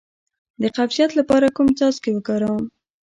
[0.61, 2.63] د قبضیت لپاره کوم څاڅکي وکاروم؟